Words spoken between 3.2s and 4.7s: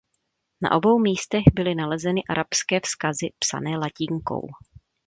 psané latinkou.